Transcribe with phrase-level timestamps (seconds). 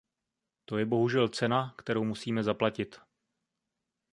[0.65, 2.99] To je bohužel cena, kterou musíme zaplatit.